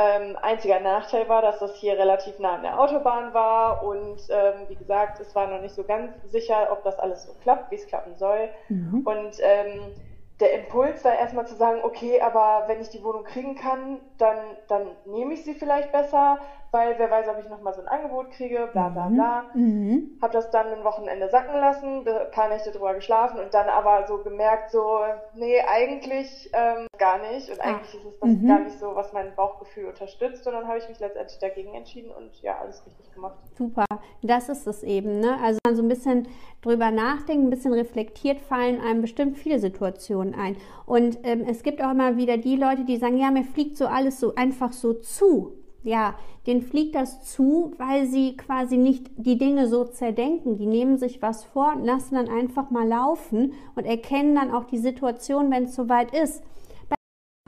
Ähm, 0.00 0.36
einziger 0.40 0.78
Nachteil 0.78 1.28
war, 1.28 1.42
dass 1.42 1.58
das 1.58 1.74
hier 1.74 1.98
relativ 1.98 2.38
nah 2.38 2.54
an 2.54 2.62
der 2.62 2.78
Autobahn 2.78 3.34
war 3.34 3.82
und 3.82 4.20
ähm, 4.30 4.68
wie 4.68 4.76
gesagt, 4.76 5.18
es 5.18 5.34
war 5.34 5.48
noch 5.48 5.60
nicht 5.60 5.74
so 5.74 5.82
ganz 5.82 6.12
sicher, 6.30 6.68
ob 6.70 6.84
das 6.84 7.00
alles 7.00 7.24
so 7.24 7.32
klappt, 7.42 7.72
wie 7.72 7.74
es 7.74 7.86
klappen 7.86 8.16
soll. 8.16 8.48
Mhm. 8.68 9.02
Und 9.04 9.38
ähm, 9.40 9.92
der 10.38 10.52
Impuls 10.52 11.04
war 11.04 11.18
erstmal 11.18 11.46
zu 11.48 11.56
sagen, 11.56 11.80
okay, 11.82 12.20
aber 12.20 12.68
wenn 12.68 12.80
ich 12.80 12.90
die 12.90 13.02
Wohnung 13.02 13.24
kriegen 13.24 13.56
kann, 13.56 13.98
dann, 14.18 14.56
dann 14.68 14.86
nehme 15.04 15.34
ich 15.34 15.42
sie 15.44 15.54
vielleicht 15.54 15.90
besser, 15.90 16.38
weil 16.70 16.98
wer 16.98 17.10
weiß, 17.10 17.28
ob 17.28 17.38
ich 17.38 17.48
nochmal 17.48 17.74
so 17.74 17.80
ein 17.80 17.88
Angebot 17.88 18.30
kriege, 18.30 18.68
bla 18.72 18.88
bla 18.88 19.08
mhm. 19.08 19.14
bla. 19.14 19.44
Mhm. 19.54 20.18
Hab 20.20 20.32
das 20.32 20.50
dann 20.50 20.66
ein 20.66 20.84
Wochenende 20.84 21.28
sacken 21.28 21.54
lassen, 21.58 22.06
ein 22.06 22.30
paar 22.30 22.48
Nächte 22.48 22.70
drüber 22.70 22.94
geschlafen 22.94 23.40
und 23.40 23.54
dann 23.54 23.68
aber 23.68 24.06
so 24.06 24.18
gemerkt, 24.18 24.70
so, 24.70 25.00
nee, 25.34 25.60
eigentlich 25.60 26.50
ähm, 26.52 26.86
gar 26.98 27.18
nicht. 27.18 27.50
Und 27.50 27.60
eigentlich 27.60 27.94
ist 27.94 28.04
es 28.04 28.20
das 28.20 28.30
mhm. 28.30 28.46
gar 28.46 28.60
nicht 28.60 28.78
so, 28.78 28.94
was 28.94 29.12
mein 29.12 29.34
Bauchgefühl 29.34 29.86
unterstützt. 29.86 30.46
Und 30.46 30.52
dann 30.52 30.66
habe 30.66 30.78
ich 30.78 30.88
mich 30.88 31.00
letztendlich 31.00 31.38
dagegen 31.38 31.74
entschieden 31.74 32.10
und 32.10 32.40
ja, 32.42 32.58
alles 32.58 32.84
richtig 32.84 33.12
gemacht. 33.14 33.36
Super, 33.56 33.86
das 34.22 34.48
ist 34.48 34.66
es 34.66 34.82
eben. 34.82 35.20
Ne? 35.20 35.38
Also 35.42 35.58
so 35.72 35.82
ein 35.82 35.88
bisschen 35.88 36.28
drüber 36.62 36.90
nachdenken, 36.90 37.46
ein 37.46 37.50
bisschen 37.50 37.72
reflektiert 37.72 38.40
fallen 38.40 38.80
einem 38.80 39.00
bestimmt 39.00 39.38
viele 39.38 39.58
Situationen 39.58 40.34
ein. 40.34 40.56
Und 40.86 41.18
ähm, 41.22 41.44
es 41.48 41.62
gibt 41.62 41.82
auch 41.82 41.90
immer 41.90 42.16
wieder 42.16 42.36
die 42.36 42.56
Leute, 42.56 42.84
die 42.84 42.96
sagen, 42.96 43.16
ja, 43.16 43.30
mir 43.30 43.44
fliegt 43.44 43.76
so 43.76 43.86
alles 43.86 44.20
so 44.20 44.34
einfach 44.34 44.72
so 44.72 44.94
zu 44.94 45.54
ja, 45.88 46.14
denen 46.46 46.62
fliegt 46.62 46.94
das 46.94 47.24
zu, 47.24 47.72
weil 47.78 48.06
sie 48.06 48.36
quasi 48.36 48.76
nicht 48.76 49.10
die 49.16 49.38
Dinge 49.38 49.68
so 49.68 49.84
zerdenken. 49.84 50.56
Die 50.56 50.66
nehmen 50.66 50.98
sich 50.98 51.22
was 51.22 51.44
vor 51.44 51.72
und 51.74 51.84
lassen 51.84 52.14
dann 52.14 52.28
einfach 52.28 52.70
mal 52.70 52.86
laufen 52.86 53.54
und 53.74 53.86
erkennen 53.86 54.34
dann 54.34 54.52
auch 54.52 54.64
die 54.64 54.78
Situation, 54.78 55.50
wenn 55.50 55.64
es 55.64 55.74
soweit 55.74 56.14
ist. 56.14 56.42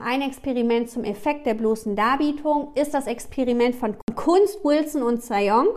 Ein 0.03 0.23
Experiment 0.23 0.89
zum 0.89 1.03
Effekt 1.03 1.45
der 1.45 1.53
bloßen 1.53 1.95
Darbietung 1.95 2.69
ist 2.73 2.95
das 2.95 3.05
Experiment 3.05 3.75
von 3.75 3.95
Kunst, 4.15 4.65
Wilson 4.65 5.03
und 5.03 5.21
Sayong. 5.21 5.67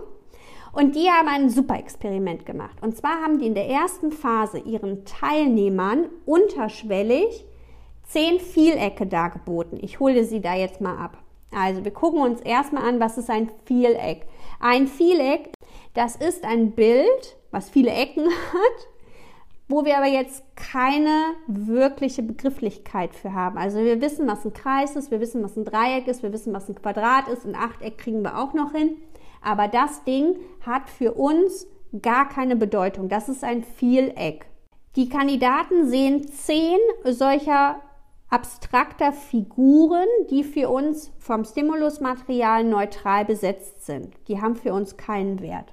Und 0.73 0.97
die 0.97 1.09
haben 1.09 1.28
ein 1.28 1.50
super 1.50 1.78
Experiment 1.78 2.47
gemacht. 2.47 2.83
Und 2.83 2.97
zwar 2.97 3.23
haben 3.23 3.38
die 3.38 3.47
in 3.47 3.54
der 3.54 3.68
ersten 3.68 4.11
Phase 4.11 4.59
ihren 4.59 5.04
Teilnehmern 5.04 6.06
unterschwellig 6.25 7.44
zehn 8.09 8.40
Vielecke 8.40 9.06
dargeboten. 9.06 9.78
Ich 9.80 10.00
hole 10.00 10.25
sie 10.25 10.40
da 10.40 10.54
jetzt 10.54 10.80
mal 10.80 10.97
ab. 10.97 11.23
Also 11.54 11.84
wir 11.84 11.92
gucken 11.92 12.20
uns 12.20 12.40
erstmal 12.40 12.88
an, 12.88 13.00
was 13.00 13.18
ist 13.18 13.30
ein 13.30 13.50
Vieleck. 13.64 14.26
Ein 14.61 14.87
Vieleck, 14.87 15.50
das 15.94 16.16
ist 16.16 16.44
ein 16.44 16.73
Bild, 16.73 17.37
was 17.50 17.70
viele 17.70 17.90
Ecken 17.90 18.25
hat, 18.52 18.88
wo 19.68 19.84
wir 19.84 19.96
aber 19.96 20.06
jetzt 20.08 20.44
keine 20.56 21.34
wirkliche 21.46 22.23
Begrifflichkeit 22.23 23.14
für 23.14 23.32
haben. 23.32 23.56
Also 23.56 23.78
wir 23.78 24.00
wissen, 24.00 24.26
was 24.26 24.44
ein 24.44 24.52
Kreis 24.52 24.96
ist, 24.96 25.11
wir 25.11 25.20
wissen, 25.20 25.42
was 25.42 25.56
ein 25.56 25.64
Dreieck 25.64 26.06
ist, 26.06 26.23
wir 26.23 26.32
wissen, 26.32 26.52
was 26.52 26.68
ein 26.68 26.75
Quadrat 26.75 27.28
ist, 27.28 27.46
ein 27.46 27.54
Achteck 27.54 27.99
kriegen 27.99 28.23
wir 28.23 28.38
auch 28.38 28.52
noch 28.52 28.73
hin. 28.73 28.96
Aber 29.40 29.68
das 29.68 30.04
Ding 30.04 30.37
hat 30.64 30.88
für 30.88 31.12
uns 31.12 31.66
gar 32.02 32.28
keine 32.28 32.56
Bedeutung. 32.56 33.08
Das 33.08 33.28
ist 33.28 33.44
ein 33.44 33.62
Vieleck. 33.62 34.46
Die 34.96 35.08
Kandidaten 35.08 35.88
sehen 35.88 36.26
zehn 36.28 36.78
solcher 37.04 37.80
abstrakter 38.34 39.12
Figuren, 39.12 40.08
die 40.28 40.42
für 40.42 40.68
uns 40.68 41.12
vom 41.20 41.44
Stimulusmaterial 41.44 42.64
neutral 42.64 43.24
besetzt 43.24 43.86
sind. 43.86 44.12
Die 44.26 44.40
haben 44.40 44.56
für 44.56 44.74
uns 44.74 44.96
keinen 44.96 45.40
Wert. 45.40 45.72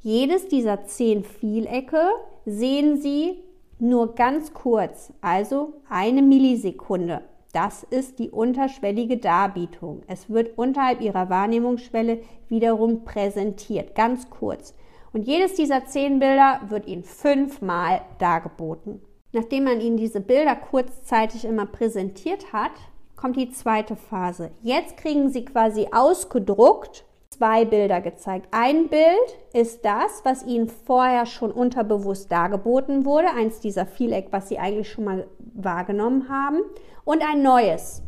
Jedes 0.00 0.48
dieser 0.48 0.86
zehn 0.86 1.24
Vielecke 1.24 2.00
sehen 2.46 2.96
Sie 3.02 3.44
nur 3.78 4.14
ganz 4.14 4.54
kurz, 4.54 5.12
also 5.20 5.74
eine 5.90 6.22
Millisekunde. 6.22 7.20
Das 7.52 7.82
ist 7.82 8.18
die 8.18 8.30
unterschwellige 8.30 9.18
Darbietung. 9.18 10.00
Es 10.06 10.30
wird 10.30 10.56
unterhalb 10.56 11.02
Ihrer 11.02 11.28
Wahrnehmungsschwelle 11.28 12.22
wiederum 12.48 13.04
präsentiert, 13.04 13.94
ganz 13.94 14.30
kurz. 14.30 14.74
Und 15.12 15.26
jedes 15.26 15.52
dieser 15.52 15.84
zehn 15.84 16.18
Bilder 16.18 16.62
wird 16.70 16.86
Ihnen 16.86 17.04
fünfmal 17.04 18.00
dargeboten. 18.18 19.02
Nachdem 19.32 19.64
man 19.64 19.80
ihnen 19.80 19.96
diese 19.96 20.20
Bilder 20.20 20.56
kurzzeitig 20.56 21.44
immer 21.44 21.66
präsentiert 21.66 22.52
hat, 22.52 22.72
kommt 23.16 23.36
die 23.36 23.50
zweite 23.50 23.96
Phase. 23.96 24.50
Jetzt 24.62 24.96
kriegen 24.96 25.30
sie 25.30 25.44
quasi 25.44 25.88
ausgedruckt 25.92 27.04
zwei 27.40 27.64
Bilder 27.64 28.00
gezeigt. 28.00 28.48
Ein 28.50 28.88
Bild 28.88 29.38
ist 29.54 29.84
das, 29.84 30.24
was 30.24 30.44
ihnen 30.44 30.68
vorher 30.68 31.24
schon 31.26 31.52
unterbewusst 31.52 32.30
dargeboten 32.30 33.04
wurde, 33.04 33.28
eins 33.30 33.60
dieser 33.60 33.86
Vieleck, 33.86 34.28
was 34.30 34.48
sie 34.48 34.58
eigentlich 34.58 34.90
schon 34.90 35.04
mal 35.04 35.26
wahrgenommen 35.54 36.28
haben, 36.28 36.58
und 37.04 37.22
ein 37.22 37.42
neues. 37.42 38.02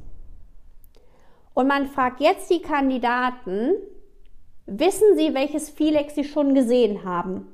Und 1.55 1.67
man 1.67 1.87
fragt 1.87 2.21
jetzt 2.21 2.51
die 2.51 2.61
Kandidaten, 2.61 3.71
wissen 4.67 5.17
sie, 5.17 5.35
welches 5.35 5.71
Vieleck 5.71 6.11
sie 6.11 6.25
schon 6.25 6.55
gesehen 6.55 7.05
haben? 7.05 7.47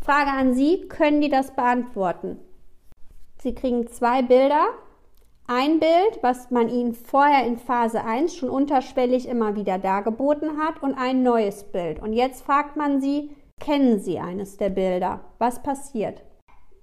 Frage 0.00 0.30
an 0.30 0.54
Sie, 0.54 0.88
können 0.88 1.20
die 1.20 1.28
das 1.28 1.54
beantworten? 1.54 2.38
Sie 3.42 3.54
kriegen 3.54 3.86
zwei 3.86 4.20
Bilder. 4.20 4.68
Ein 5.46 5.80
Bild, 5.80 6.22
was 6.22 6.50
man 6.50 6.68
ihnen 6.68 6.92
vorher 6.92 7.46
in 7.46 7.56
Phase 7.56 8.04
1 8.04 8.36
schon 8.36 8.50
unterschwellig 8.50 9.26
immer 9.26 9.56
wieder 9.56 9.78
dargeboten 9.78 10.58
hat 10.58 10.82
und 10.82 10.94
ein 10.94 11.22
neues 11.22 11.64
Bild. 11.64 12.00
Und 12.02 12.12
jetzt 12.12 12.42
fragt 12.44 12.76
man 12.76 13.00
sie, 13.00 13.34
kennen 13.58 13.98
Sie 13.98 14.18
eines 14.18 14.58
der 14.58 14.68
Bilder? 14.68 15.20
Was 15.38 15.62
passiert? 15.62 16.22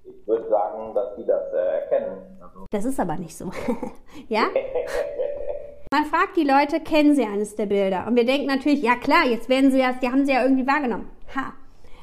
Ich 0.04 0.28
würde 0.28 0.50
sagen, 0.50 0.96
dass 0.96 1.16
Sie 1.16 1.26
das 1.26 1.54
äh, 1.54 1.82
erkennen. 1.82 2.18
Also 2.42 2.66
das 2.72 2.86
ist 2.86 3.00
aber 3.00 3.18
nicht 3.18 3.38
so. 3.38 3.52
ja? 4.28 4.48
Man 5.92 6.06
fragt 6.06 6.36
die 6.36 6.44
Leute, 6.44 6.82
kennen 6.82 7.16
sie 7.16 7.24
eines 7.24 7.56
der 7.56 7.68
Bilder? 7.68 8.06
Und 8.08 8.18
wir 8.18 8.26
denken 8.26 8.48
natürlich, 8.48 8.82
ja 8.82 8.96
klar, 8.98 9.26
jetzt 9.26 9.48
werden 9.48 9.72
sie 9.72 9.78
das, 9.78 10.00
die 10.00 10.10
haben 10.10 10.26
sie 10.26 10.34
ja 10.34 10.44
irgendwie 10.44 10.68
wahrgenommen. 10.68 11.10
Ha, 11.34 11.54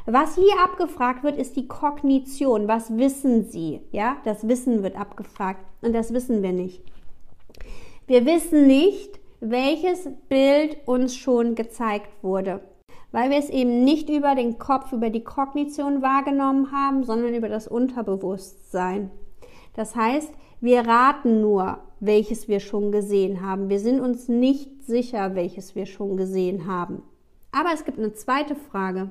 was 0.07 0.35
hier 0.35 0.61
abgefragt 0.63 1.25
wird, 1.25 1.39
ist 1.39 1.57
die 1.57 1.67
Kognition. 1.67 2.69
Was 2.69 2.97
wissen 2.97 3.45
Sie? 3.45 3.81
Ja, 3.91 4.17
das 4.25 4.47
Wissen 4.47 4.83
wird 4.83 4.97
abgefragt 4.97 5.65
und 5.81 5.95
das 5.95 6.13
wissen 6.13 6.43
wir 6.43 6.53
nicht. 6.53 6.83
Wir 8.07 8.27
wissen 8.27 8.67
nicht, 8.67 9.19
welches 9.41 10.09
Bild 10.29 10.77
uns 10.87 11.17
schon 11.17 11.55
gezeigt 11.55 12.11
wurde. 12.23 12.61
Weil 13.13 13.31
wir 13.31 13.39
es 13.39 13.49
eben 13.49 13.85
nicht 13.85 14.11
über 14.11 14.35
den 14.35 14.59
Kopf, 14.59 14.93
über 14.93 15.09
die 15.09 15.25
Kognition 15.25 16.03
wahrgenommen 16.03 16.73
haben, 16.73 17.05
sondern 17.05 17.35
über 17.35 17.49
das 17.49 17.69
Unterbewusstsein. 17.69 19.11
Das 19.75 19.95
heißt, 19.97 20.33
wir 20.61 20.81
raten 20.87 21.41
nur, 21.41 21.79
welches 22.01 22.49
wir 22.49 22.61
schon 22.61 22.93
gesehen 22.93 23.41
haben. 23.41 23.69
Wir 23.69 23.79
sind 23.79 24.01
uns 24.01 24.29
nicht 24.29 24.85
sicher, 24.85 25.35
welches 25.35 25.75
wir 25.75 25.87
schon 25.87 26.17
gesehen 26.17 26.67
haben. 26.67 27.03
Aber 27.53 27.71
es 27.73 27.85
gibt 27.85 27.99
eine 27.99 28.13
zweite 28.13 28.55
Frage. 28.55 29.11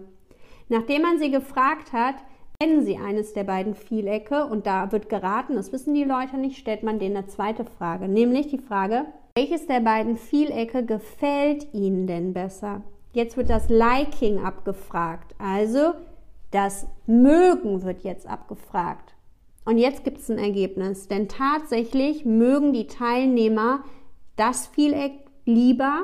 Nachdem 0.70 1.02
man 1.02 1.20
sie 1.20 1.32
gefragt 1.32 1.94
hat, 1.94 2.16
kennen 2.60 2.84
sie 2.84 2.98
eines 2.98 3.34
der 3.34 3.44
beiden 3.44 3.76
Vielecke 3.76 4.46
und 4.46 4.66
da 4.66 4.92
wird 4.92 5.10
geraten, 5.10 5.56
das 5.56 5.72
wissen 5.72 5.94
die 5.94 6.04
Leute 6.04 6.38
nicht, 6.38 6.58
stellt 6.58 6.84
man 6.84 7.00
denen 7.00 7.18
eine 7.18 7.28
zweite 7.28 7.66
Frage, 7.66 8.08
nämlich 8.08 8.48
die 8.48 8.60
Frage, 8.60 9.06
welches 9.36 9.68
der 9.68 9.80
beiden 9.80 10.18
Vielecke 10.18 10.86
gefällt 10.86 11.74
ihnen 11.74 12.08
denn 12.08 12.34
besser? 12.34 12.82
Jetzt 13.14 13.38
wird 13.38 13.50
das 13.50 13.70
Liking 13.70 14.40
abgefragt, 14.40 15.36
also 15.38 15.94
das 16.52 16.88
Mögen 17.06 17.84
wird 17.84 18.04
jetzt 18.04 18.28
abgefragt. 18.28 19.16
Und 19.66 19.78
jetzt 19.78 20.04
gibt 20.04 20.20
es 20.20 20.30
ein 20.30 20.38
Ergebnis, 20.38 21.08
denn 21.08 21.28
tatsächlich 21.28 22.26
mögen 22.26 22.74
die 22.74 22.88
Teilnehmer 22.88 23.84
das 24.36 24.68
Vieleck 24.68 25.14
lieber, 25.46 26.04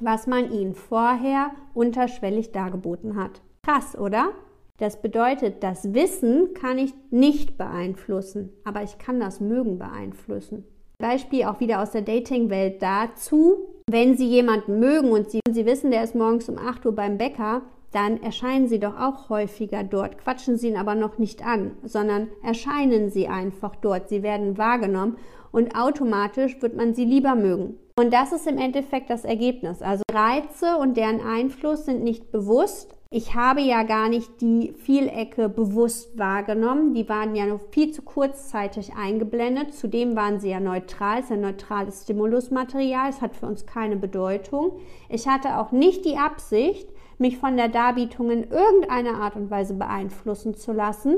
was 0.00 0.26
man 0.26 0.50
ihnen 0.52 0.74
vorher 0.74 1.50
unterschwellig 1.74 2.52
dargeboten 2.52 3.16
hat. 3.16 3.42
Krass, 3.70 3.96
oder? 3.96 4.32
Das 4.78 5.00
bedeutet, 5.00 5.62
das 5.62 5.94
Wissen 5.94 6.54
kann 6.54 6.78
ich 6.78 6.92
nicht 7.10 7.56
beeinflussen, 7.56 8.50
aber 8.64 8.82
ich 8.82 8.98
kann 8.98 9.20
das 9.20 9.40
Mögen 9.40 9.78
beeinflussen. 9.78 10.64
Beispiel 10.98 11.44
auch 11.44 11.60
wieder 11.60 11.80
aus 11.80 11.92
der 11.92 12.02
Dating-Welt 12.02 12.82
dazu. 12.82 13.68
Wenn 13.88 14.16
Sie 14.16 14.26
jemanden 14.26 14.80
mögen 14.80 15.12
und 15.12 15.30
Sie, 15.30 15.40
Sie 15.48 15.66
wissen, 15.66 15.90
der 15.90 16.02
ist 16.02 16.14
morgens 16.14 16.48
um 16.48 16.58
8 16.58 16.84
Uhr 16.86 16.94
beim 16.94 17.16
Bäcker, 17.16 17.62
dann 17.92 18.22
erscheinen 18.22 18.66
Sie 18.66 18.80
doch 18.80 18.98
auch 18.98 19.28
häufiger 19.28 19.84
dort. 19.84 20.18
Quatschen 20.18 20.56
Sie 20.56 20.68
ihn 20.68 20.76
aber 20.76 20.94
noch 20.94 21.18
nicht 21.18 21.46
an, 21.46 21.76
sondern 21.84 22.28
erscheinen 22.42 23.10
Sie 23.10 23.28
einfach 23.28 23.76
dort. 23.76 24.08
Sie 24.08 24.22
werden 24.22 24.58
wahrgenommen 24.58 25.16
und 25.52 25.76
automatisch 25.76 26.60
wird 26.60 26.76
man 26.76 26.94
Sie 26.94 27.04
lieber 27.04 27.34
mögen. 27.34 27.78
Und 27.98 28.12
das 28.12 28.32
ist 28.32 28.46
im 28.46 28.58
Endeffekt 28.58 29.10
das 29.10 29.24
Ergebnis. 29.24 29.82
Also 29.82 30.02
Reize 30.10 30.76
und 30.78 30.96
deren 30.96 31.20
Einfluss 31.20 31.84
sind 31.84 32.02
nicht 32.02 32.32
bewusst. 32.32 32.96
Ich 33.12 33.34
habe 33.34 33.60
ja 33.60 33.82
gar 33.82 34.08
nicht 34.08 34.40
die 34.40 34.72
Vielecke 34.72 35.48
bewusst 35.48 36.16
wahrgenommen. 36.16 36.94
Die 36.94 37.08
waren 37.08 37.34
ja 37.34 37.44
noch 37.44 37.58
viel 37.72 37.90
zu 37.90 38.02
kurzzeitig 38.02 38.92
eingeblendet. 38.94 39.74
Zudem 39.74 40.14
waren 40.14 40.38
sie 40.38 40.50
ja 40.50 40.60
neutral. 40.60 41.18
Es 41.18 41.24
ist 41.24 41.32
ein 41.32 41.40
neutrales 41.40 42.04
Stimulusmaterial. 42.04 43.10
Es 43.10 43.20
hat 43.20 43.34
für 43.34 43.46
uns 43.46 43.66
keine 43.66 43.96
Bedeutung. 43.96 44.78
Ich 45.08 45.26
hatte 45.26 45.58
auch 45.58 45.72
nicht 45.72 46.04
die 46.04 46.18
Absicht, 46.18 46.88
mich 47.18 47.36
von 47.36 47.56
der 47.56 47.66
Darbietung 47.66 48.30
in 48.30 48.44
irgendeiner 48.44 49.20
Art 49.20 49.34
und 49.34 49.50
Weise 49.50 49.74
beeinflussen 49.74 50.54
zu 50.54 50.72
lassen. 50.72 51.16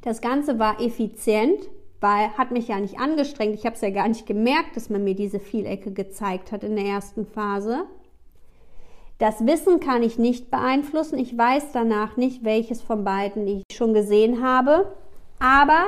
Das 0.00 0.22
Ganze 0.22 0.58
war 0.58 0.80
effizient 0.80 1.68
weil 2.02 2.36
hat 2.36 2.50
mich 2.50 2.66
ja 2.66 2.80
nicht 2.80 2.98
angestrengt. 2.98 3.54
Ich 3.54 3.64
habe 3.64 3.76
es 3.76 3.80
ja 3.80 3.90
gar 3.90 4.08
nicht 4.08 4.26
gemerkt, 4.26 4.74
dass 4.74 4.90
man 4.90 5.04
mir 5.04 5.14
diese 5.14 5.38
Vielecke 5.38 5.92
gezeigt 5.92 6.50
hat 6.50 6.64
in 6.64 6.74
der 6.74 6.84
ersten 6.84 7.24
Phase. 7.24 7.84
Das 9.18 9.46
Wissen 9.46 9.80
kann 9.80 10.02
ich 10.02 10.18
nicht 10.18 10.50
beeinflussen. 10.50 11.18
Ich 11.18 11.36
weiß 11.36 11.72
danach 11.72 12.16
nicht, 12.16 12.44
welches 12.44 12.82
von 12.82 13.04
beiden 13.04 13.46
ich 13.46 13.62
schon 13.72 13.94
gesehen 13.94 14.42
habe. 14.42 14.92
Aber 15.38 15.86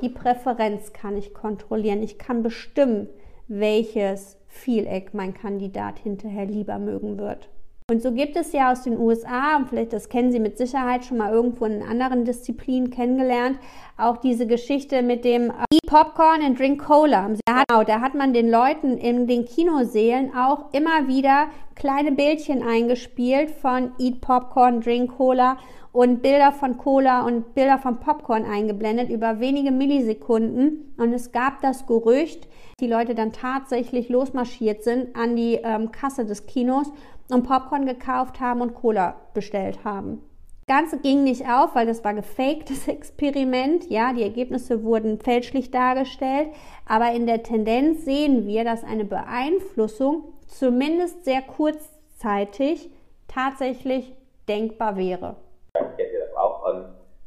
die 0.00 0.08
Präferenz 0.08 0.92
kann 0.92 1.16
ich 1.16 1.34
kontrollieren. 1.34 2.02
Ich 2.02 2.18
kann 2.18 2.42
bestimmen, 2.42 3.08
welches 3.48 4.36
Vieleck 4.48 5.14
mein 5.14 5.34
Kandidat 5.34 5.98
hinterher 5.98 6.46
lieber 6.46 6.78
mögen 6.78 7.18
wird. 7.18 7.48
Und 7.90 8.02
so 8.02 8.12
gibt 8.12 8.36
es 8.36 8.52
ja 8.52 8.70
aus 8.70 8.82
den 8.82 8.98
USA, 8.98 9.56
und 9.56 9.70
vielleicht 9.70 9.94
das 9.94 10.10
kennen 10.10 10.30
Sie 10.30 10.40
mit 10.40 10.58
Sicherheit 10.58 11.06
schon 11.06 11.16
mal 11.16 11.32
irgendwo 11.32 11.64
in 11.64 11.82
anderen 11.82 12.26
Disziplinen 12.26 12.90
kennengelernt, 12.90 13.58
auch 13.96 14.18
diese 14.18 14.46
Geschichte 14.46 15.00
mit 15.00 15.24
dem 15.24 15.48
äh, 15.48 15.64
Eat 15.72 15.86
Popcorn 15.86 16.42
and 16.42 16.58
Drink 16.58 16.84
Cola. 16.84 17.28
Genau, 17.28 17.84
da 17.84 18.02
hat 18.02 18.14
man 18.14 18.34
den 18.34 18.50
Leuten 18.50 18.98
in 18.98 19.26
den 19.26 19.46
Kinosälen 19.46 20.36
auch 20.36 20.70
immer 20.74 21.08
wieder 21.08 21.46
kleine 21.76 22.12
Bildchen 22.12 22.62
eingespielt 22.62 23.50
von 23.50 23.92
Eat 23.98 24.20
Popcorn, 24.20 24.82
Drink 24.82 25.16
Cola 25.16 25.56
und 25.90 26.20
Bilder 26.20 26.52
von 26.52 26.76
Cola 26.76 27.24
und 27.24 27.54
Bilder 27.54 27.78
von 27.78 28.00
Popcorn 28.00 28.44
eingeblendet 28.44 29.08
über 29.08 29.40
wenige 29.40 29.70
Millisekunden. 29.70 30.94
Und 30.98 31.14
es 31.14 31.32
gab 31.32 31.62
das 31.62 31.86
Gerücht, 31.86 32.48
die 32.80 32.86
Leute 32.86 33.14
dann 33.14 33.32
tatsächlich 33.32 34.10
losmarschiert 34.10 34.82
sind 34.82 35.16
an 35.16 35.36
die 35.36 35.54
ähm, 35.54 35.90
Kasse 35.90 36.26
des 36.26 36.44
Kinos 36.44 36.92
und 37.30 37.46
Popcorn 37.46 37.86
gekauft 37.86 38.40
haben 38.40 38.60
und 38.60 38.74
Cola 38.74 39.16
bestellt 39.34 39.84
haben. 39.84 40.22
Das 40.66 40.76
Ganze 40.76 40.98
ging 40.98 41.24
nicht 41.24 41.48
auf, 41.48 41.74
weil 41.74 41.86
das 41.86 42.04
war 42.04 42.14
gefaktes 42.14 42.88
Experiment. 42.88 43.88
Ja, 43.90 44.12
die 44.12 44.22
Ergebnisse 44.22 44.82
wurden 44.82 45.18
fälschlich 45.18 45.70
dargestellt. 45.70 46.48
Aber 46.86 47.12
in 47.12 47.26
der 47.26 47.42
Tendenz 47.42 48.04
sehen 48.04 48.46
wir, 48.46 48.64
dass 48.64 48.84
eine 48.84 49.04
Beeinflussung 49.04 50.24
zumindest 50.46 51.24
sehr 51.24 51.42
kurzzeitig 51.42 52.90
tatsächlich 53.28 54.14
denkbar 54.48 54.96
wäre. 54.96 55.36
Kennt 55.74 55.98
ihr 55.98 56.20
das 56.20 56.36
auch? 56.36 56.58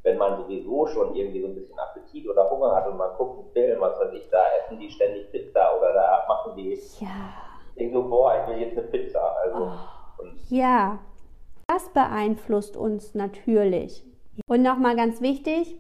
wenn 0.04 0.18
man 0.18 0.38
sowieso 0.38 0.88
schon 0.88 1.16
irgendwie 1.16 1.42
so 1.42 1.48
ein 1.48 1.56
bisschen 1.56 1.78
Appetit 1.78 2.28
oder 2.28 2.50
Hunger 2.50 2.76
hat 2.76 2.88
und 2.88 2.98
man 2.98 3.16
guckt 3.18 3.40
einen 3.40 3.52
Film, 3.52 3.82
was 3.82 4.00
weiß 4.00 4.14
ich, 4.14 4.28
da 4.30 4.44
essen 4.60 4.80
die 4.80 4.90
ständig 4.90 5.32
Pizza 5.32 5.78
oder 5.78 5.94
da 5.94 6.26
machen 6.28 6.56
die 6.56 6.80
ja 7.00 7.51
denke 7.76 7.94
so, 7.94 8.04
boah, 8.04 8.42
ich 8.42 8.54
will 8.54 8.62
jetzt 8.62 8.78
eine 8.78 8.88
Pizza. 8.88 9.36
Also, 9.44 9.58
oh, 9.66 10.26
ja, 10.50 11.00
das 11.68 11.90
beeinflusst 11.90 12.76
uns 12.76 13.16
natürlich. 13.16 14.04
Und 14.48 14.62
nochmal 14.62 14.96
ganz 14.96 15.22
wichtig, 15.22 15.80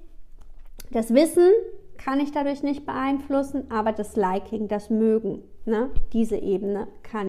das 0.91 1.13
Wissen 1.13 1.49
kann 1.97 2.19
ich 2.19 2.31
dadurch 2.31 2.63
nicht 2.63 2.85
beeinflussen, 2.85 3.69
aber 3.71 3.91
das 3.91 4.15
Liking, 4.15 4.67
das 4.67 4.89
Mögen, 4.89 5.43
ne, 5.65 5.89
diese 6.13 6.37
Ebene 6.37 6.87
kann. 7.03 7.27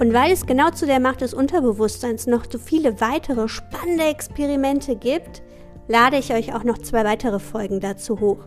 Und 0.00 0.12
weil 0.12 0.30
es 0.30 0.46
genau 0.46 0.70
zu 0.70 0.86
der 0.86 1.00
Macht 1.00 1.22
des 1.22 1.34
Unterbewusstseins 1.34 2.28
noch 2.28 2.44
so 2.48 2.58
viele 2.58 3.00
weitere 3.00 3.48
spannende 3.48 4.04
Experimente 4.04 4.94
gibt, 4.94 5.42
lade 5.88 6.18
ich 6.18 6.32
euch 6.32 6.54
auch 6.54 6.64
noch 6.64 6.78
zwei 6.78 7.04
weitere 7.04 7.40
Folgen 7.40 7.80
dazu 7.80 8.20
hoch. 8.20 8.38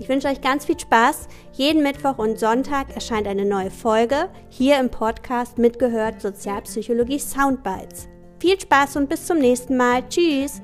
Ich 0.00 0.08
wünsche 0.08 0.28
euch 0.28 0.40
ganz 0.40 0.66
viel 0.66 0.78
Spaß. 0.78 1.26
Jeden 1.52 1.82
Mittwoch 1.82 2.18
und 2.18 2.38
Sonntag 2.38 2.94
erscheint 2.94 3.26
eine 3.26 3.44
neue 3.44 3.70
Folge 3.70 4.28
hier 4.48 4.78
im 4.78 4.90
Podcast 4.90 5.58
mitgehört 5.58 6.20
Sozialpsychologie 6.20 7.18
Soundbites. 7.18 8.08
Viel 8.38 8.60
Spaß 8.60 8.96
und 8.96 9.08
bis 9.08 9.26
zum 9.26 9.38
nächsten 9.38 9.76
Mal. 9.76 10.08
Tschüss. 10.08 10.62